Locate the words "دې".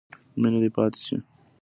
0.63-0.69